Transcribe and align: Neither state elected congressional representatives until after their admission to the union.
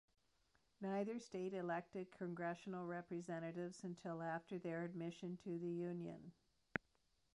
Neither 0.81 1.19
state 1.19 1.53
elected 1.53 2.09
congressional 2.11 2.87
representatives 2.87 3.83
until 3.83 4.23
after 4.23 4.57
their 4.57 4.81
admission 4.83 5.37
to 5.43 5.59
the 5.59 5.69
union. 5.69 6.31